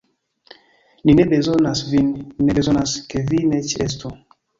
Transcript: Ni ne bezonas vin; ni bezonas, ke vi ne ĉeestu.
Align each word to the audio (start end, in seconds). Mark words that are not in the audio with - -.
Ni 1.09 1.13
ne 1.19 1.25
bezonas 1.33 1.83
vin; 1.91 2.07
ni 2.47 2.55
bezonas, 2.61 2.95
ke 3.13 3.23
vi 3.29 3.43
ne 3.53 3.61
ĉeestu. 3.75 4.13